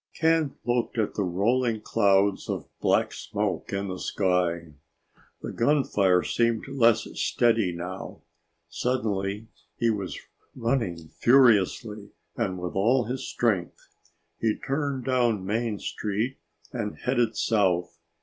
Ken 0.19 0.55
looked 0.65 0.97
at 0.97 1.13
the 1.13 1.21
rolling 1.23 1.79
clouds 1.81 2.49
of 2.49 2.67
black 2.79 3.13
smoke 3.13 3.71
in 3.71 3.87
the 3.87 3.99
sky. 3.99 4.73
The 5.43 5.51
gunfire 5.51 6.23
seemed 6.23 6.67
less 6.67 7.07
steady 7.13 7.71
now. 7.71 8.23
Suddenly 8.67 9.49
he 9.77 9.91
was 9.91 10.17
running 10.55 11.09
furiously 11.19 12.09
and 12.35 12.57
with 12.57 12.73
all 12.73 13.03
his 13.05 13.27
strength. 13.27 13.77
He 14.39 14.57
turned 14.57 15.05
down 15.05 15.45
Main 15.45 15.77
Street 15.77 16.39
and 16.73 16.97
headed 16.97 17.37
south. 17.37 17.99